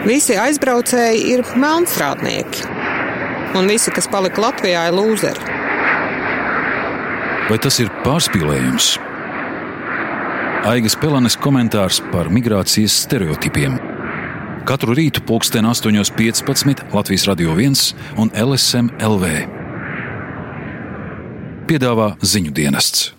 Visi 0.00 0.32
aizbraucēji 0.40 1.26
ir 1.34 1.42
melnstrādnieki, 1.60 2.62
un 3.58 3.68
visi, 3.68 3.92
kas 3.92 4.08
palika 4.08 4.40
Latvijā, 4.40 4.86
ir 4.88 4.96
lūzeri. 4.96 5.58
Vai 7.50 7.58
tas 7.60 7.76
ir 7.82 7.90
pārspīlējums? 8.04 8.94
Aigas 10.70 10.96
Pelanes 11.00 11.36
komentārs 11.40 12.00
par 12.12 12.32
migrācijas 12.32 12.96
stereotipiem. 13.04 13.76
Katru 14.68 14.96
rītu 14.96 15.20
pulksten 15.28 15.68
8.15 15.68 16.94
Latvijas 16.96 17.28
Radio 17.28 17.52
1 17.58 17.94
un 18.20 18.32
LSM 18.32 18.92
LV. 19.04 19.30
Piedāvā 21.68 22.12
ziņu 22.24 22.56
dienests. 22.56 23.10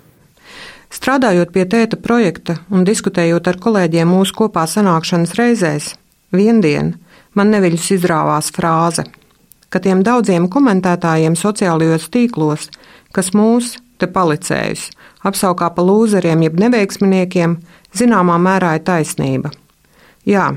Strādājot 0.92 1.54
pie 1.54 1.70
tēta 1.70 2.02
projekta 2.02 2.58
un 2.74 2.86
diskutējot 2.90 3.54
ar 3.54 3.62
kolēģiem 3.62 4.10
mūsu 4.12 4.36
kopā 4.42 4.66
sanākšanas 4.68 5.38
reizēs, 5.38 5.94
viendien 6.36 6.96
man 7.36 7.52
neviļus 7.54 7.92
izrāvās 7.98 8.52
frāze, 8.56 9.06
ka 9.72 9.80
tiem 9.80 10.04
daudziem 10.04 10.50
komentētājiem 10.52 11.38
sociālajos 11.40 12.10
tīklos, 12.12 12.68
kas 13.16 13.32
mūs 13.38 13.78
te 14.02 14.10
palicējusi, 14.12 14.92
apsaukā 15.28 15.70
pa 15.76 15.86
lūzeriem 15.86 16.44
jeb 16.48 16.60
neveiksminiekiem, 16.60 17.56
zināmā 17.96 18.38
mērā 18.42 18.76
ir 18.80 18.86
taisnība. 18.88 19.52
Jā, 20.28 20.52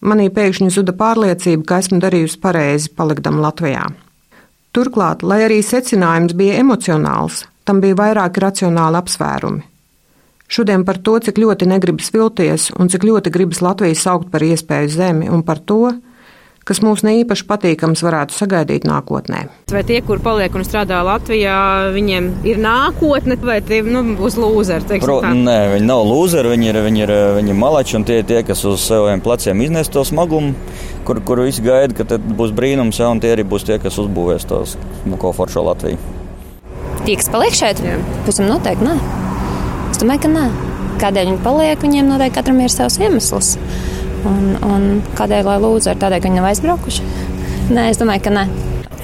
manī 0.00 0.28
pēkšņi 0.34 0.70
zuda 0.76 0.94
pārliecība, 0.96 1.64
ka 1.66 1.80
esmu 1.82 2.00
darījusi 2.04 2.40
pareizi 2.42 2.92
palikdam 2.96 3.40
Latvijā. 3.42 3.88
Turklāt, 4.76 5.24
lai 5.26 5.42
arī 5.48 5.58
secinājums 5.66 6.36
bija 6.38 6.60
emocionāls, 6.62 7.44
tam 7.66 7.80
bija 7.82 7.98
vairāki 7.98 8.42
racionāli 8.44 9.00
apsvērumi. 9.00 9.69
Šodien 10.50 10.82
par 10.82 10.98
to, 10.98 11.14
cik 11.22 11.36
ļoti 11.38 11.68
negribas 11.70 12.10
vilties 12.10 12.72
un 12.74 12.88
cik 12.90 13.04
ļoti 13.06 13.30
gribas 13.30 13.60
Latviju 13.62 13.94
saukt 13.94 14.32
par 14.32 14.42
iespēju 14.42 14.88
zemi 14.90 15.28
un 15.30 15.44
par 15.46 15.60
to, 15.62 15.92
kas 16.66 16.80
mums 16.82 17.04
ne 17.06 17.12
īpaši 17.20 17.46
patīkams 17.46 18.02
varētu 18.02 18.34
sagaidīt 18.34 18.84
nākotnē. 18.86 19.44
Vai 19.70 19.84
tie, 19.86 20.00
kur 20.06 20.18
paliek 20.22 20.54
un 20.58 20.66
strādā 20.66 21.00
Latvijā, 21.06 21.54
viņiem 21.94 22.26
ir 22.50 22.58
nākotne, 22.62 23.38
vai 23.46 23.60
tie 23.62 23.78
nu, 23.86 24.02
būs 24.18 24.40
lūzeri? 24.42 24.98
Pro, 25.04 25.20
nē, 25.22 25.56
viņi 25.76 25.86
nav 25.86 26.02
lūzeri, 26.10 26.50
viņi 26.50 26.70
ir, 26.72 26.80
viņi 26.88 27.04
ir, 27.06 27.14
viņi 27.38 27.54
ir 27.54 27.60
malači 27.62 28.00
un 28.00 28.08
tie 28.10 28.18
ir 28.24 28.28
tie, 28.28 28.42
kas 28.46 28.66
uz 28.66 28.82
saviem 28.90 29.22
pleciem 29.22 29.62
iznes 29.62 29.90
to 29.94 30.02
smagumu, 30.06 30.50
kur, 31.06 31.22
kur 31.26 31.46
visi 31.46 31.62
gaida, 31.62 31.94
ka 31.94 32.18
būs 32.18 32.54
brīnums, 32.58 32.98
ja, 32.98 33.14
un 33.14 33.22
tie 33.22 33.36
arī 33.36 33.46
būs 33.46 33.70
tie, 33.70 33.78
kas 33.78 34.02
uzbūvēs 34.02 34.50
tos 34.50 34.74
nu, 35.06 35.14
komfortu 35.14 35.60
šo 35.60 35.66
Latviju. 35.70 36.02
Tie, 37.06 37.14
kas 37.14 37.30
paliek 37.30 37.54
šeit, 37.54 37.86
pēc 38.26 38.42
tam 38.42 38.50
noteikti 38.50 38.90
nē. 38.90 39.19
Es 40.00 40.04
domāju, 40.06 40.22
ka 40.24 40.28
nē. 40.32 40.42
Kādēļ 40.96 41.26
viņi 41.28 41.40
paliek, 41.44 41.82
viņiem 41.84 42.06
noteikti 42.08 42.38
katram 42.38 42.60
ir 42.64 42.72
savs 42.72 42.94
iemesls. 43.02 43.50
Un, 44.24 44.54
un 44.64 44.84
kādēļ 45.18 45.42
lai 45.44 45.56
lūdzu 45.60 45.90
ar 45.92 45.98
tādēļ, 46.00 46.22
ka 46.22 46.30
viņi 46.30 46.38
nav 46.38 46.46
aizbraukuši? 46.48 47.08
Nē, 47.76 47.84
es 47.90 48.00
domāju, 48.00 48.22
ka 48.24 48.32
nē. 48.32 48.44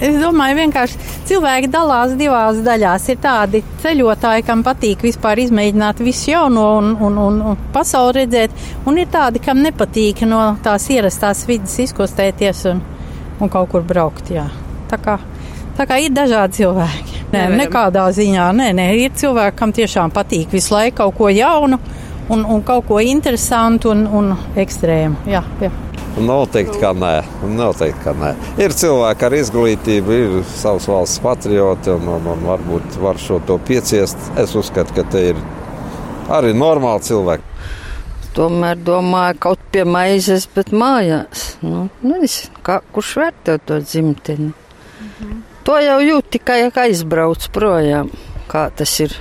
Es 0.00 0.16
domāju, 0.16 0.56
vienkārši 0.56 1.11
cilvēki 1.28 1.69
dalās 1.75 2.14
divās 2.16 2.62
daļās. 2.64 3.11
Ir 3.12 3.20
tādi 3.27 3.61
ceļotāji, 3.83 4.47
kam 4.48 4.64
patīk 4.64 5.05
vispār 5.05 5.42
izmēģināt 5.44 6.00
visu 6.06 6.33
jauno 6.33 6.64
un, 6.78 6.88
un, 6.97 7.20
un, 7.27 7.38
un 7.53 7.60
pasauli 7.77 8.22
redzēt, 8.22 8.56
un 8.88 8.97
ir 8.97 9.12
tādi, 9.12 9.44
kam 9.44 9.60
nepatīk 9.66 10.25
no 10.25 10.47
tās 10.64 10.88
ierastās 10.97 11.44
vidas 11.44 11.77
izkustēties 11.84 12.64
un, 12.72 12.81
un 13.36 13.53
kaut 13.53 13.69
kur 13.75 13.84
braukt. 13.84 14.33
Jā. 14.33 14.48
Tā 14.88 14.97
kā, 15.05 15.20
tā 15.77 15.91
kā 15.92 16.00
ir 16.00 16.16
dažādi 16.16 16.62
cilvēki. 16.62 17.16
Nē, 17.32 17.38
Nevaram. 17.38 17.58
nekādā 17.58 18.05
ziņā. 18.14 18.50
Nē, 18.55 18.69
nē, 18.78 18.84
ir 19.02 19.14
cilvēki, 19.19 19.56
kam 19.58 19.72
tiešām 19.74 20.12
patīk 20.14 20.52
visu 20.55 20.74
laiku 20.74 20.96
kaut 21.00 21.16
ko 21.19 21.30
jaunu 21.34 21.78
un, 22.30 22.44
un 22.44 22.62
kaut 22.62 22.86
ko 22.86 23.00
interesantu 23.02 23.91
un, 23.91 24.06
un 24.06 24.30
ekstrēmu. 24.56 25.27
Jā, 25.30 25.42
jā. 25.60 25.72
Noteikti, 26.16 26.78
ka 26.80 26.94
nē. 26.97 27.16
Noteikti, 27.58 28.00
ka 28.04 28.14
nē. 28.16 28.30
Ir 28.62 28.72
cilvēki 28.72 29.27
ar 29.27 29.34
izglītību, 29.36 30.14
ir 30.16 30.38
savas 30.56 30.86
valsts 30.88 31.20
patrioti 31.20 31.92
un, 31.92 32.06
un, 32.14 32.30
un 32.32 32.47
varbūt 32.48 32.97
var 33.03 33.20
šo 33.20 33.41
to 33.47 33.58
pieciest. 33.69 34.16
Es 34.41 34.54
uzskatu, 34.56 34.94
ka 34.97 35.04
te 35.12 35.26
ir 35.34 35.43
arī 36.32 36.54
normāli 36.56 37.04
cilvēki. 37.10 37.53
Tomēr 38.37 38.81
domāju, 38.84 39.38
kaut 39.41 39.60
pie 39.72 39.84
maizes, 39.88 40.47
bet 40.54 40.72
mājās. 40.72 41.44
Nu, 41.64 41.87
nezinu, 42.04 42.62
kā, 42.64 42.81
kurš 42.93 43.14
vērtē 43.22 43.58
to 43.66 43.81
dzimteni? 43.84 44.53
Mhm. 45.03 45.35
To 45.66 45.75
jau 45.82 45.97
jūt 45.99 46.28
tikai, 46.37 46.60
ka 46.71 46.84
aizbrauc 46.87 47.49
projām. 47.50 48.12
Kā 48.47 48.69
tas 48.71 48.93
ir? 49.03 49.16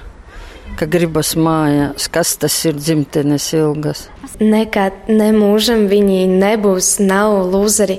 Ka 0.77 0.85
gribas 0.91 1.31
mājās, 1.39 2.05
kas 2.11 2.35
tas 2.37 2.53
ir 2.69 2.75
dzimtenes 2.77 3.47
ilgas. 3.57 4.03
Nekad 4.37 5.07
nemūžam 5.09 5.87
viņi 5.89 6.27
nebūs, 6.35 6.97
nav 7.01 7.47
lūzeri, 7.53 7.95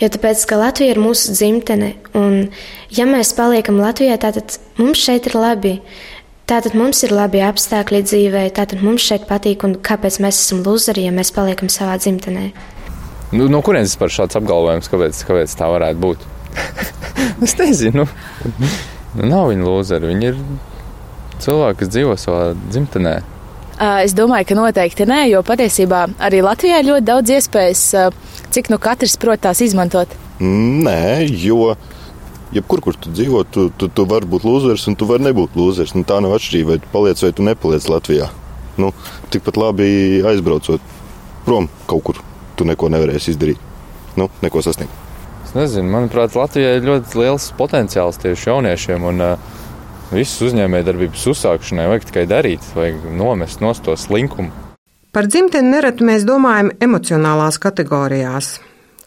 jo 0.00 0.08
tāpēc, 0.10 0.42
ka 0.48 0.58
Latvija 0.58 0.96
ir 0.96 1.02
mūsu 1.04 1.36
dzimtene, 1.36 1.92
un 2.16 2.48
ja 2.96 3.06
mēs 3.06 3.34
paliekam 3.36 3.78
Latvijā, 3.82 4.16
tad 4.18 4.40
mums 4.80 5.04
šeit 5.04 5.28
ir 5.30 5.38
labi. 5.38 5.76
Tātad 6.50 6.74
mums 6.74 7.04
ir 7.06 7.14
labi 7.14 7.44
apstākļi 7.44 8.02
dzīvē, 8.08 8.48
tātad 8.56 8.82
mums 8.82 9.04
šeit 9.04 9.28
patīk, 9.28 9.68
un 9.68 9.78
kāpēc 9.84 10.18
mēs 10.24 10.42
esam 10.42 10.64
lūzeri, 10.66 11.06
ja 11.06 11.14
mēs 11.14 11.30
paliekam 11.36 11.70
savā 11.70 12.00
dzimtenē? 12.00 12.50
Nu, 13.36 13.46
no 13.52 13.62
kurienes 13.64 13.94
vispār 13.94 14.18
šāds 14.18 14.40
apgalvojums, 14.40 14.90
kāpēc, 14.90 15.24
kāpēc 15.28 15.58
tā 15.60 15.70
varētu 15.76 16.06
būt? 16.08 16.30
es 17.44 17.56
nezinu. 17.58 18.06
Nu, 19.14 19.28
nav 19.30 19.50
viņi 19.52 19.66
lūzeri. 19.66 20.10
Viņi 20.10 20.30
ir 20.32 20.38
cilvēki, 21.42 21.78
kas 21.82 21.92
dzīvo 21.94 22.16
savā 22.18 22.52
dzimtenē. 22.66 23.14
Es 24.04 24.14
domāju, 24.14 24.46
ka 24.48 24.56
noteikti 24.58 25.06
nē, 25.08 25.24
jo 25.32 25.42
patiesībā 25.46 26.04
arī 26.22 26.44
Latvijā 26.46 26.78
ir 26.80 26.88
ļoti 26.92 27.06
daudz 27.08 27.32
iespējas, 27.34 27.82
cik 28.54 28.70
nu 28.70 28.78
katrs 28.82 29.16
prot 29.18 29.42
tās 29.42 29.62
izmantot. 29.66 30.14
Nē, 30.40 31.26
jo 31.42 31.74
jebkur, 32.54 32.84
kur 32.86 32.98
tu 32.98 33.10
dzīvo, 33.10 33.42
tu, 33.50 33.66
tu, 33.74 33.90
tu 33.90 34.06
vari 34.10 34.30
būt 34.30 34.46
lūzers 34.46 34.86
un 34.90 34.98
tu 34.98 35.10
vari 35.10 35.26
nebūt 35.26 35.58
lūzers. 35.58 35.96
Nu, 35.98 36.06
tā 36.06 36.20
nav 36.22 36.36
atšķirība, 36.38 36.70
vai 36.70 36.82
tu 36.82 36.92
paliec 36.94 37.22
vai 37.26 37.32
tu 37.34 37.46
nepaliec 37.50 37.90
Latvijā. 37.90 38.30
Nu, 38.78 38.90
tikpat 39.34 39.58
labi 39.58 39.88
aizbraucot 40.26 40.92
prom 41.46 41.70
kaut 41.90 42.06
kur, 42.06 42.22
tu 42.58 42.66
neko 42.66 42.90
nevarēsi 42.94 43.34
izdarīt. 43.34 43.72
Nu, 44.18 44.30
neko 44.42 44.62
sasniegt 44.62 45.03
nezinu, 45.58 45.90
manuprāt, 45.90 46.36
Latvijai 46.38 46.78
ir 46.78 46.88
ļoti 46.88 47.20
liels 47.20 47.50
potenciāls 47.58 48.20
tieši 48.22 48.50
jauniešiem. 48.50 49.10
Un, 49.10 49.22
uh, 49.24 49.52
Visus 50.12 50.50
uzņēmējdarbības 50.50 51.22
uzsākšanai 51.32 51.88
vajag 51.90 52.04
tikai 52.10 52.22
darīt, 52.30 52.64
vajag 52.76 53.06
nomest 53.16 53.62
no 53.64 53.72
to 53.74 53.96
slinkumu. 53.98 54.52
Par 55.14 55.26
dzimteni 55.30 55.72
nereti 55.72 56.04
mēs 56.06 56.26
domājam 56.28 56.70
emocionālās 56.82 57.58
kategorijās. 57.62 58.58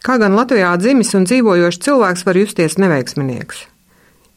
Kā 0.04 0.18
gan 0.20 0.36
Latvijā 0.36 0.74
dzimis 0.80 1.14
un 1.14 1.24
dzīvojošs 1.28 1.80
cilvēks 1.84 2.24
var 2.26 2.40
justies 2.40 2.76
neveiksminieks? 2.82 3.64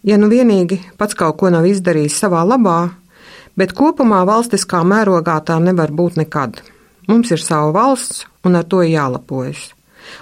Ja 0.08 0.18
nu 0.22 0.30
vienīgi 0.32 0.80
pats 0.98 1.18
kaut 1.18 1.40
ko 1.42 1.52
nav 1.54 1.68
izdarījis 1.70 2.22
savā 2.24 2.46
labā, 2.48 2.80
bet 3.58 3.76
kopumā 3.78 4.24
valstiskā 4.30 4.84
mērogā 4.88 5.42
tā 5.48 5.60
nevar 5.60 5.92
būt 5.92 6.22
nekad. 6.22 6.62
Mums 7.10 7.34
ir 7.36 7.42
sava 7.42 7.72
valsts, 7.76 8.26
un 8.46 8.56
ar 8.56 8.64
to 8.70 8.80
jālepojas. 8.86 9.72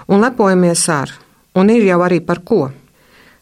Un 0.07 0.25
lepojamies 0.25 0.87
ar 0.91 1.13
un 1.59 1.69
ir 1.73 1.83
jau 1.87 1.99
arī 2.05 2.21
par 2.25 2.41
ko. 2.47 2.69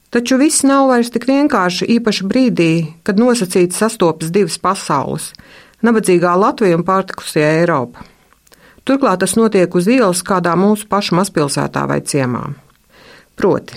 Taču 0.09 0.37
viss 0.39 0.63
nav 0.63 0.87
vairs 0.89 1.11
tik 1.11 1.27
vienkārši 1.27 1.87
īpaši 1.97 2.27
brīdī, 2.27 2.73
kad 3.03 3.19
nosacīts 3.19 3.79
sastopas 3.81 4.31
divas 4.31 4.57
pasaules- 4.57 5.33
nabadzīgā 5.85 6.35
Latvija 6.39 6.77
un 6.77 6.83
pārtikusie 6.87 7.43
Eiropa. 7.43 8.05
Turklāt 8.87 9.19
tas 9.19 9.35
notiek 9.35 9.73
uz 9.75 9.87
ielas 9.87 10.23
kādā 10.23 10.55
mūsu 10.55 10.87
pašu 10.87 11.17
mazpilsētā 11.19 11.87
vai 11.87 11.99
ciemā. 11.99 12.55
Proti, 13.35 13.75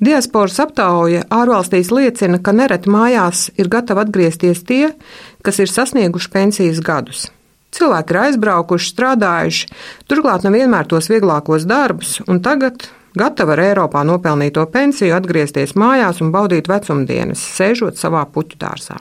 diasporas 0.00 0.56
aptauja 0.58 1.26
ārvalstīs 1.28 1.90
liecina, 1.92 2.38
ka 2.42 2.52
nereti 2.52 2.88
mājās 2.88 3.50
ir 3.60 3.68
gatavi 3.68 4.00
atgriezties 4.00 4.64
tie, 4.64 4.94
kas 5.42 5.58
ir 5.58 5.68
sasnieguši 5.68 6.30
pensijas 6.30 6.80
gadus. 6.80 7.28
Cilvēki 7.70 8.10
ir 8.10 8.20
aizbraukuši, 8.24 8.88
strādājuši, 8.94 9.68
turklāt 10.08 10.42
nevienmēr 10.42 10.88
tos 10.88 11.10
vieglākos 11.12 11.68
darbus, 11.68 12.16
un 12.26 12.40
tagad 12.40 12.88
Gatava 13.18 13.56
ar 13.56 13.62
Eiropā 13.64 14.04
nopelnīto 14.06 14.62
pensiju 14.70 15.16
atgriezties 15.16 15.74
mājās 15.74 16.20
un 16.22 16.30
baudīt 16.34 16.68
vecumdienas, 16.70 17.42
sēžot 17.56 17.98
savā 17.98 18.22
puķu 18.30 18.58
dārzā. 18.60 19.00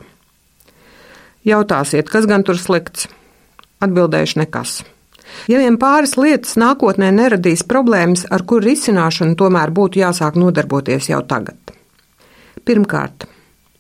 Jautāsiet, 1.46 2.10
kas 2.10 2.26
gan 2.30 2.44
tur 2.44 2.58
slikts? 2.58 3.08
Atbildēšu 3.80 4.42
nekas. 4.42 4.80
Ja 5.48 5.60
vien 5.62 5.78
pāris 5.78 6.16
lietas 6.18 6.58
nākotnē 6.58 7.12
neradīs 7.14 7.62
problēmas, 7.70 8.26
ar 8.34 8.44
kur 8.50 8.66
risināšanu 8.66 9.38
tomēr 9.38 9.70
būtu 9.70 10.02
jāsāk 10.02 10.40
nodarboties 10.42 11.12
jau 11.12 11.22
tagad. 11.30 11.76
Pirmkārt, 12.66 13.30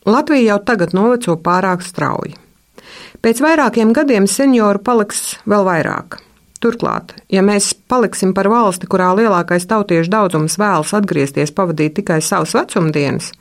Latvija 0.05 0.53
jau 0.53 0.61
tagad 0.65 0.93
noveco 0.95 1.35
pārāk 1.43 1.83
strauji. 1.83 2.37
Pēc 3.19 3.41
vairākiem 3.43 3.91
gadiem 3.97 4.29
senioru 4.29 4.79
paliks 4.85 5.39
vēl 5.49 5.65
vairāk. 5.67 6.21
Turklāt, 6.59 7.13
ja 7.31 7.39
mēs 7.45 7.71
paliksim 7.87 8.33
par 8.35 8.49
valsti, 8.51 8.87
kurā 8.91 9.13
lielākais 9.15 9.67
tautiešu 9.69 10.11
daudzums 10.11 10.57
vēlas 10.59 10.91
atgriezties 10.97 11.53
pavadīt 11.55 11.95
tikai 12.01 12.19
savas 12.19 12.51
vecumdienas, 12.57 13.31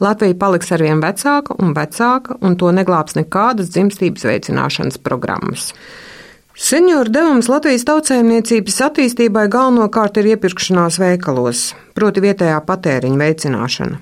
Latvija 0.00 0.34
paliks 0.36 0.68
arvien 0.76 0.98
vecāka 1.00 1.54
un 1.62 1.70
vecāka, 1.76 2.34
un 2.44 2.58
to 2.60 2.68
neglābs 2.74 3.16
nekādas 3.16 3.70
dzimstības 3.72 4.26
veicināšanas 4.28 5.00
programmas. 5.00 5.70
Senioru 6.56 7.12
devums 7.12 7.48
Latvijas 7.48 7.84
tautsēmniecības 7.88 8.76
attīstībai 8.88 9.46
galvenokārt 9.52 10.20
ir 10.20 10.30
iepirkšanās 10.34 10.98
veikalos, 11.00 11.70
proti 11.96 12.24
vietējā 12.24 12.58
patēriņa 12.68 13.22
veicināšana. 13.22 13.98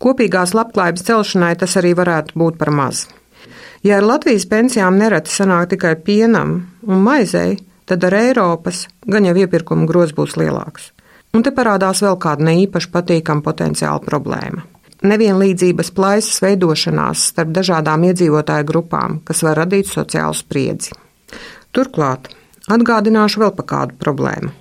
Kopīgās 0.00 0.54
labklājības 0.56 1.06
celšanai 1.10 1.52
tas 1.60 1.76
arī 1.80 1.92
varētu 1.96 2.40
būt 2.40 2.58
par 2.60 2.72
maz. 2.72 3.06
Ja 3.84 3.98
ar 4.00 4.08
Latvijas 4.08 4.48
pensijām 4.48 4.96
nereti 5.00 5.32
sanāk 5.32 5.74
tikai 5.74 5.94
pienam 6.00 6.56
un 6.88 7.04
maizei, 7.04 7.58
tad 7.86 8.04
ar 8.04 8.18
Eiropas 8.20 8.86
gan 9.06 9.26
jau 9.28 9.34
iepirkuma 9.36 9.88
gros 9.90 10.14
būs 10.16 10.38
lielāks. 10.40 10.92
Un 11.34 11.42
te 11.42 11.50
parādās 11.50 12.04
vēl 12.04 12.16
kāda 12.22 12.46
neīpaši 12.46 12.92
patīkama 12.94 13.42
potenciāla 13.42 14.00
problēma 14.04 14.68
nevienlīdzības 15.04 15.92
plaisas 15.94 16.40
veidošanās 16.42 17.28
starp 17.30 17.52
dažādām 17.54 18.06
iedzīvotāju 18.08 18.68
grupām, 18.68 19.20
kas 19.26 19.42
var 19.44 19.60
radīt 19.62 19.90
sociālu 19.90 20.36
spriedzi. 20.36 20.94
Turklāt 21.74 22.30
atgādināšu 22.72 23.42
vēl 23.44 23.54
par 23.58 23.68
kādu 23.72 23.98
problēmu. 24.00 24.52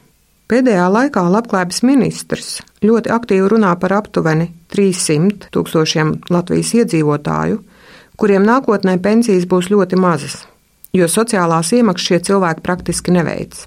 Pēdējā 0.51 0.87
laikā 0.91 1.23
labklājības 1.33 1.79
ministrs 1.87 2.49
ļoti 2.83 3.11
aktīvi 3.15 3.47
runā 3.53 3.71
par 3.79 3.95
aptuveni 4.01 4.49
300 4.73 5.49
tūkstošiem 5.55 6.17
Latvijas 6.33 6.73
iedzīvotāju, 6.81 7.61
kuriem 8.19 8.43
nākotnē 8.45 8.97
pensijas 9.01 9.47
būs 9.49 9.71
ļoti 9.71 9.97
mazas, 9.97 10.41
jo 10.93 11.07
sociālās 11.09 11.71
iemaksas 11.73 12.07
šie 12.07 12.19
cilvēki 12.29 12.61
praktiski 12.65 13.13
neveic. 13.15 13.63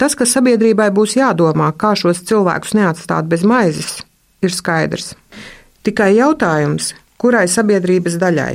Tas, 0.00 0.16
ka 0.18 0.26
sabiedrībai 0.26 0.88
būs 0.94 1.14
jādomā, 1.14 1.70
kā 1.78 1.92
šos 1.98 2.24
cilvēkus 2.26 2.74
neatstāt 2.74 3.28
bez 3.30 3.44
maizes, 3.46 4.00
ir 4.42 4.50
skaidrs. 4.54 5.12
Tikai 5.86 6.10
jautājums, 6.16 6.94
kurai 7.20 7.46
sabiedrības 7.48 8.18
daļai? 8.20 8.54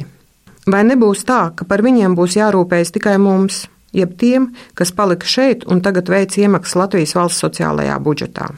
Vai 0.68 0.81
nebūs 0.83 1.24
tā, 1.24 1.53
ka 1.56 1.68
par 1.69 1.86
viņiem 1.86 2.18
būs 2.18 2.36
jārūpējas 2.36 2.92
tikai 2.97 3.15
mums, 3.21 3.63
jeb 3.95 4.15
tiem, 4.19 4.50
kas 4.75 4.91
palika 4.91 5.30
šeit 5.30 5.63
un 5.71 5.80
tagad 5.86 6.09
veic 6.12 6.36
iemaksas 6.36 6.75
Latvijas 6.81 7.15
valsts 7.15 7.45
sociālajā 7.45 7.95
budžetā? 8.03 8.50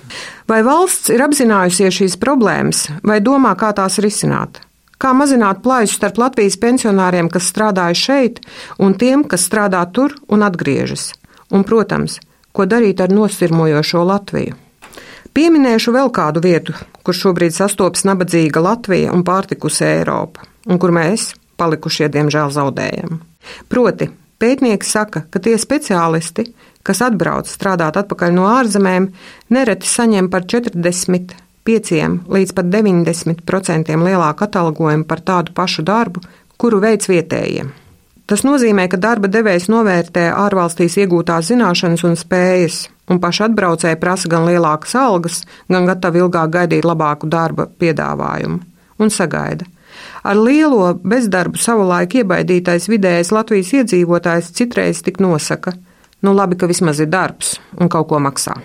Vai 0.49 0.63
valsts 0.65 1.11
ir 1.13 1.21
apzinājusies 1.27 1.99
šīs 2.01 2.17
problēmas 2.21 2.87
vai 3.05 3.19
domā, 3.21 3.53
kā 3.59 3.73
tās 3.77 3.99
risināt? 4.01 4.63
Kā 4.97 5.11
mazināt 5.13 5.61
plaisu 5.61 5.93
starp 5.93 6.17
Latvijas 6.17 6.55
pensionāriem, 6.57 7.27
kas 7.29 7.51
strādāja 7.51 7.97
šeit, 7.97 8.39
un 8.81 8.95
tiem, 8.97 9.21
kas 9.29 9.45
strādā 9.45 9.83
tur 9.93 10.15
un 10.33 10.45
atgriežas? 10.45 11.11
Un, 11.53 11.61
protams, 11.63 12.17
ko 12.49 12.65
darīt 12.65 13.03
ar 13.03 13.13
nosirmojošo 13.13 14.01
Latviju? 14.09 14.57
Pieminēšu 15.37 15.93
vēl 15.93 16.09
kādu 16.09 16.41
vietu, 16.41 16.73
kur 17.05 17.13
šobrīd 17.13 17.53
sastopas 17.53 18.07
nabadzīga 18.09 18.63
Latvija 18.65 19.13
un 19.13 19.21
pārtikusi 19.21 19.85
Eiropa, 19.85 20.47
un 20.65 20.81
kur 20.81 20.95
mēs, 20.97 21.29
palikušie, 21.61 22.09
diemžēl 22.09 22.49
zaudējam. 22.57 23.19
Proti, 23.69 24.09
pētnieki 24.41 24.89
saka, 24.89 25.27
ka 25.29 25.37
tie 25.37 25.59
speciālisti, 25.61 26.49
kas 26.81 27.05
atbrauc 27.05 27.53
strādāt 27.53 28.01
atpakaļ 28.01 28.33
no 28.33 28.49
ārzemēm, 28.49 29.11
nereti 29.53 29.93
saņem 29.93 30.33
par 30.33 30.49
40 30.49 31.37
5 31.67 32.31
līdz 32.31 32.53
pat 32.55 32.69
90% 32.71 33.97
lielāku 34.07 34.47
atalgojumu 34.47 35.07
par 35.07 35.21
tādu 35.27 35.53
pašu 35.57 35.83
darbu, 35.87 36.23
kuru 36.57 36.79
veids 36.83 37.09
vietējiem. 37.11 37.73
Tas 38.27 38.43
nozīmē, 38.43 38.89
ka 38.91 38.99
darba 38.99 39.29
devējs 39.31 39.69
novērtē 39.71 40.25
ārvalstīs 40.35 40.97
iegūtās 40.99 41.47
zināšanas 41.47 42.03
un 42.09 42.17
spējas, 42.19 42.81
un 43.07 43.21
paši 43.23 43.45
atbraucēji 43.45 43.99
prasa 44.01 44.27
gan 44.31 44.43
lielākas 44.49 44.97
algas, 44.99 45.41
gan 45.71 45.87
gatavi 45.87 46.19
ilgāk 46.25 46.51
gaidīt 46.57 46.87
labāku 46.87 47.29
darba 47.31 47.69
piedāvājumu. 47.79 48.59
Un 48.99 49.13
sagaida. 49.13 49.67
Ar 50.27 50.35
lielo 50.35 50.91
bezdarbu 51.07 51.59
savulaik 51.61 52.17
iebaidītais 52.19 52.89
vidējais 52.91 53.31
Latvijas 53.31 53.71
iedzīvotājs 53.79 54.51
citreiz 54.59 55.03
tik 55.05 55.21
nosaka: 55.23 55.77
nu 56.21 56.35
labi, 56.35 56.59
ka 56.59 56.67
vismaz 56.67 56.99
ir 56.99 57.13
darbs 57.13 57.55
un 57.79 57.87
kaut 57.87 58.09
ko 58.11 58.19
maksā. 58.19 58.57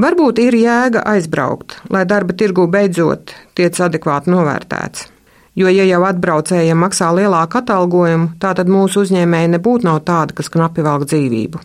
Varbūt 0.00 0.38
ir 0.40 0.54
jēga 0.56 1.02
aizbraukt, 1.04 1.74
lai 1.92 2.06
darba 2.08 2.32
tirgu 2.32 2.64
beidzot 2.72 3.34
tiek 3.58 3.80
adekvāti 3.84 4.32
novērtēts. 4.32 5.10
Jo, 5.58 5.68
ja 5.68 5.84
jau 5.84 5.98
atbraucējiem 6.08 6.78
maksā 6.80 7.10
lielāku 7.12 7.58
atalgojumu, 7.60 8.30
tad 8.40 8.62
mūsu 8.70 9.02
uzņēmēji 9.04 9.50
nebūtu 9.58 9.84
nav 9.84 9.98
tādi, 10.08 10.38
kas 10.38 10.48
knapi 10.54 10.86
velk 10.86 11.04
dzīvību. 11.10 11.60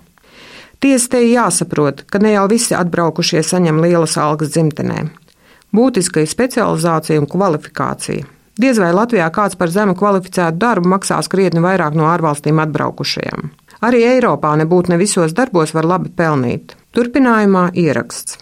Tiesa 0.84 1.14
te 1.14 1.22
jāsaprot, 1.24 2.04
ka 2.12 2.20
ne 2.20 2.34
jau 2.34 2.44
visi 2.52 2.76
atbraukušie 2.76 3.40
saņem 3.46 3.80
lielas 3.86 4.18
algas 4.20 4.52
dzimtenē. 4.52 5.06
Būtiska 5.72 6.26
ir 6.26 6.28
specializācija 6.28 7.22
un 7.22 7.30
kvalifikācija. 7.32 8.28
Diez 8.60 8.80
vai 8.80 8.92
Latvijā 8.96 9.30
kāds 9.32 9.56
par 9.60 9.72
zemu 9.72 9.96
kvalificētu 9.96 10.60
darbu 10.60 10.92
maksās 10.92 11.32
krietni 11.32 11.64
vairāk 11.64 11.96
no 11.96 12.10
ārvalstīm 12.12 12.60
atbraukušajiem. 12.64 13.52
Arī 13.86 14.04
Eiropā 14.08 14.58
nebūtu 14.60 14.92
ne 14.92 15.00
visos 15.00 15.36
darbos 15.36 15.72
var 15.76 15.88
labi 15.88 16.12
pelnīt. 16.12 16.76
Turpinājumā 16.96 17.74
ieraksts. 17.76 18.38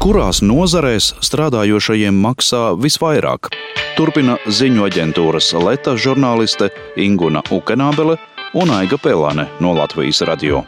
Kurās 0.00 0.38
nozarēs 0.40 1.10
strādājošajiem 1.20 2.16
maksā 2.24 2.62
visvairāk? 2.80 3.50
Turpina 3.98 4.38
ziņu 4.48 4.86
aģentūras 4.86 5.50
Leta 5.60 5.92
žurnāliste 6.00 6.70
Inguna 6.96 7.44
Ukenābele 7.52 8.16
un 8.56 8.72
Aiga 8.78 8.96
Pelāne 8.96 9.44
no 9.60 9.74
Latvijas 9.76 10.22
radio. 10.24 10.62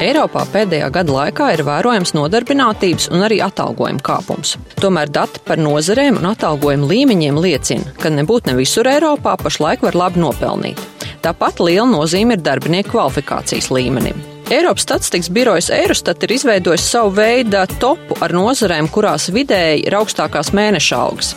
Eiropā 0.00 0.46
pēdējā 0.56 0.88
gada 0.96 1.12
laikā 1.12 1.52
ir 1.58 1.66
vērojams 1.68 2.16
nodarbinātības 2.16 3.10
un 3.12 3.28
arī 3.28 3.42
atalgojuma 3.44 4.00
kāpums. 4.00 4.56
Tomēr 4.80 5.12
dati 5.12 5.44
par 5.44 5.60
nozarēm 5.60 6.22
un 6.22 6.32
atalgojuma 6.32 6.88
līmeņiem 6.88 7.44
liecina, 7.44 7.92
ka 8.00 8.08
nebūtu 8.08 8.54
ne 8.54 8.60
visur 8.64 8.88
Eiropā 8.88 9.36
pašlaik 9.44 9.84
var 9.84 10.04
labi 10.06 10.24
nopelnīt. 10.24 10.95
Tāpat 11.24 11.60
liela 11.64 11.88
nozīme 11.90 12.36
ir 12.36 12.44
darbinieku 12.44 12.96
kvalifikācijas 12.96 13.70
līmenim. 13.74 14.18
Eiropas 14.50 14.82
statistikas 14.82 15.30
birojas 15.30 15.70
Eurostat 15.74 16.22
ir 16.22 16.32
izveidojis 16.32 16.84
savu 16.86 17.10
veidu 17.16 17.64
topu 17.82 18.14
ar 18.22 18.30
nozarēm, 18.30 18.86
kurās 18.94 19.26
vidēji 19.34 19.82
ir 19.88 19.96
augstākās 19.98 20.52
mēneša 20.54 21.00
algas. 21.02 21.32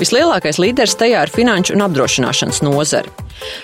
Vislielākais 0.00 0.56
līderis 0.62 0.96
tajā 0.96 1.26
ir 1.26 1.32
finanšu 1.34 1.76
un 1.76 1.84
apdrošināšanas 1.84 2.62
nozare. 2.64 3.12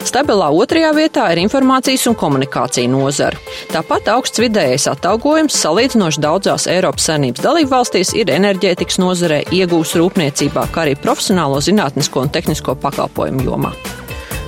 Stabilā 0.05 0.51
otrajā 0.53 0.91
vietā 0.93 1.31
ir 1.33 1.41
informācijas 1.41 2.05
un 2.11 2.19
komunikācija 2.21 2.91
nozara. 2.93 3.41
Tāpat 3.73 4.13
augsts 4.13 4.43
vidējais 4.45 4.85
atalgojums 4.93 5.57
salīdzinoši 5.57 6.21
daudzās 6.21 6.69
Eiropas 6.69 7.09
saimnības 7.09 7.47
dalību 7.49 7.73
valstīs 7.73 8.13
ir 8.13 8.35
enerģētikas 8.37 9.01
nozarē, 9.01 9.41
iegūs 9.49 9.97
rūpniecībā, 9.97 10.69
kā 10.69 10.85
arī 10.85 11.01
profesionālo 11.01 11.65
zinātnisko 11.65 12.27
un 12.27 12.37
tehnisko 12.37 12.77
pakalpojumu 12.85 13.49
jomā 13.49 13.73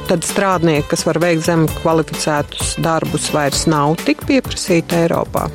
tad 0.08 0.26
strādnieki, 0.26 0.88
kas 0.90 1.04
var 1.06 1.18
veikt 1.22 1.46
zem 1.46 1.64
kvalificētus 1.80 2.76
darbus, 2.84 3.30
vairs 3.34 3.64
nav 3.70 3.96
tik 4.04 4.24
pieprasīti 4.28 4.98
Eiropā. 5.04 5.46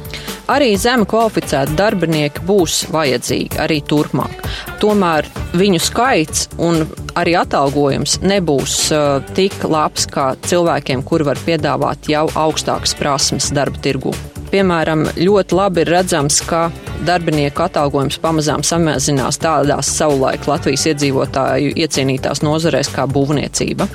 Arī 0.49 0.71
zemi 0.81 1.05
kvalificēti 1.09 1.75
darbinieki 1.77 2.41
būs 2.47 2.87
vajadzīgi 2.89 3.59
arī 3.61 3.79
turpmāk. 3.85 4.41
Tomēr 4.81 5.27
viņu 5.53 5.81
skaits 5.85 6.47
un 6.57 6.81
arī 7.19 7.35
atalgojums 7.37 8.17
nebūs 8.25 8.79
uh, 8.95 9.21
tik 9.37 9.61
labs 9.69 10.09
kā 10.09 10.31
cilvēkiem, 10.49 11.05
kuri 11.05 11.29
var 11.29 11.41
piedāvāt 11.45 12.09
jau 12.09 12.25
augstākas 12.33 12.95
prasmes 12.97 13.51
darba 13.53 13.77
tirgu. 13.85 14.15
Piemēram, 14.49 15.03
ļoti 15.13 15.53
labi 15.53 15.83
ir 15.83 15.91
redzams, 15.93 16.39
ka 16.49 16.71
darbinieku 17.05 17.67
atalgojums 17.67 18.17
pamazām 18.23 18.65
samazinās 18.65 19.37
tādās 19.43 19.91
savulaik 19.99 20.47
Latvijas 20.49 20.87
iedzīvotāju 20.89 21.75
iecienītās 21.77 22.41
nozarēs 22.41 22.89
kā 22.95 23.05
būvniecība. 23.05 23.85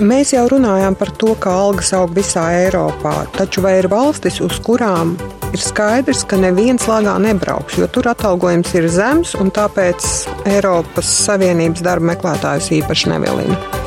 Mēs 0.00 0.30
jau 0.32 0.46
runājām 0.48 0.94
par 0.96 1.10
to, 1.20 1.34
ka 1.36 1.52
algas 1.66 1.92
aug 1.96 2.14
visā 2.16 2.46
Eiropā, 2.62 3.26
taču 3.36 3.60
vai 3.64 3.74
ir 3.82 3.90
valstis, 3.92 4.40
uz 4.40 4.56
kurām 4.64 5.12
ir 5.52 5.60
skaidrs, 5.60 6.24
ka 6.28 6.40
neviens 6.40 6.88
lāgā 6.88 7.18
nebrauks, 7.20 7.76
jo 7.76 7.90
tur 7.92 8.08
atalgojums 8.14 8.72
ir 8.78 8.88
zems 8.88 9.36
un 9.36 9.52
tāpēc 9.52 10.08
Eiropas 10.48 11.12
Savienības 11.28 11.84
darba 11.84 12.14
meklētājus 12.14 12.72
īpaši 12.80 13.12
nevilina. 13.12 13.81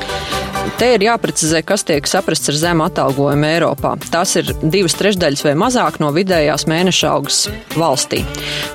Te 0.75 0.89
ir 0.91 1.05
jāprecizē, 1.05 1.61
kas 1.63 1.85
tiek 1.87 2.03
saprasts 2.03 2.49
ar 2.51 2.57
zemu 2.59 2.83
atalgojumu 2.89 3.47
Eiropā. 3.47 3.93
Tās 4.11 4.33
ir 4.35 4.49
divas 4.59 4.97
trešdaļas 4.99 5.43
vai 5.45 5.53
mazāk 5.55 6.01
no 6.03 6.09
vidējās 6.11 6.65
mēneša 6.67 7.11
algas 7.13 7.37
valstī. 7.79 8.19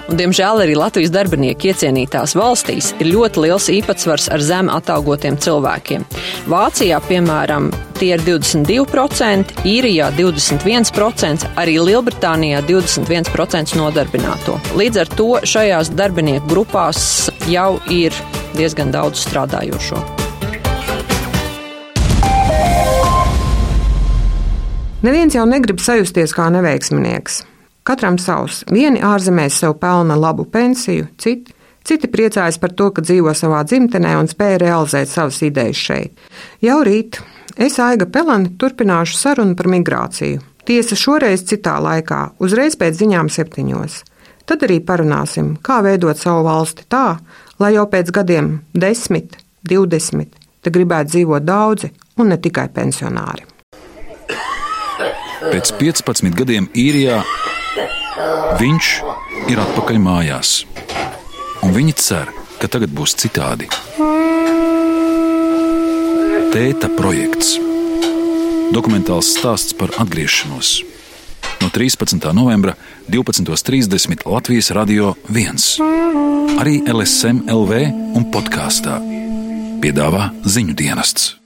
Un, 0.08 0.16
diemžēl 0.16 0.62
arī 0.64 0.78
Latvijas 0.80 1.12
darbinieku 1.12 1.68
iecienītās 1.68 2.32
valstīs 2.40 2.94
ir 2.96 3.10
ļoti 3.12 3.44
liels 3.44 3.68
īpatsvars 3.74 4.30
ar 4.32 4.40
zemu 4.40 4.72
atalgotiem 4.78 5.36
cilvēkiem. 5.44 6.06
Vācijā, 6.48 7.02
piemēram, 7.04 7.68
tie 8.00 8.14
ir 8.16 8.24
22%, 8.24 9.60
Īrijā 9.68 10.08
21%, 10.16 11.50
arī 11.60 11.76
Lielbritānijā 11.84 12.64
21% 12.70 13.76
nodarbināto. 13.76 14.56
Līdz 14.80 15.02
ar 15.04 15.12
to 15.20 15.28
šajās 15.52 15.92
darbinieku 16.00 16.48
grupās 16.48 17.28
jau 17.52 17.74
ir 17.92 18.16
diezgan 18.56 18.88
daudz 18.96 19.28
strādājošo. 19.28 20.19
Neviens 25.00 25.32
jau 25.32 25.46
negrib 25.48 25.80
sajusties 25.80 26.34
kā 26.36 26.50
neveiksminieks. 26.52 27.38
Katram 27.88 28.18
savs. 28.20 28.58
Vieni 28.68 29.00
ārzemēs 29.00 29.56
sev 29.62 29.78
pelna 29.80 30.18
labu 30.20 30.44
pensiju, 30.44 31.06
citi, 31.16 31.54
citi 31.88 32.10
priecājas 32.12 32.58
par 32.60 32.74
to, 32.76 32.90
ka 32.92 33.00
dzīvo 33.00 33.32
savā 33.32 33.62
dzimtenē 33.64 34.12
un 34.20 34.28
spēj 34.28 34.58
realizēt 34.60 35.08
savas 35.08 35.40
idejas 35.46 35.80
šeit. 35.80 36.20
Jau 36.60 36.82
rīt 36.84 37.16
Es, 37.60 37.78
Aiga 37.82 38.06
Pelani, 38.06 38.52
turpināšu 38.60 39.16
sarunu 39.18 39.56
par 39.56 39.66
migrāciju. 39.72 40.40
Tiesa 40.68 40.96
šoreiz 40.96 41.42
citā 41.48 41.74
laikā, 41.82 42.20
uzreiz 42.40 42.76
pēc 42.78 43.00
ziņām 43.00 43.28
septiņos. 43.32 43.96
Tad 44.48 44.64
arī 44.68 44.78
parunāsim, 44.84 45.54
kā 45.64 45.80
veidot 45.84 46.20
savu 46.20 46.44
valsti 46.46 46.86
tā, 46.92 47.18
lai 47.60 47.74
jau 47.74 47.86
pēc 47.90 48.12
gadiem 48.16 48.58
desmit, 48.72 49.36
divdesmit, 49.66 50.36
te 50.60 50.72
gribētu 50.72 51.16
dzīvot 51.16 51.48
daudzi 51.48 51.92
un 52.20 52.32
ne 52.32 52.40
tikai 52.40 52.68
pensionāri. 52.76 53.49
Pēc 55.40 55.70
15 55.80 56.34
gadiem 56.36 56.66
īrijā 56.76 57.22
viņš 58.60 58.88
ir 59.48 59.62
atpakaļ 59.62 59.98
mājās, 60.04 60.50
un 61.64 61.72
viņi 61.72 61.94
cer, 61.96 62.28
ka 62.60 62.68
tagad 62.68 62.92
būs 62.92 63.16
citādi. 63.16 63.70
Tēta 66.52 66.90
projekts- 66.92 67.56
dokumentāls 68.76 69.32
stāsts 69.32 69.72
par 69.72 69.88
atgriešanos. 69.96 70.82
No 71.60 71.72
13. 71.72 72.32
novembra 72.36 72.76
12.30 73.08 74.26
Latvijas 74.26 74.70
Radio 74.70 75.16
1. 75.32 75.80
Arī 76.60 76.84
LSM 76.84 77.46
LV 77.48 77.92
un 78.16 78.28
podkāstā 78.32 79.00
piedāvā 79.80 80.30
ziņu 80.44 80.76
dienests. 80.76 81.39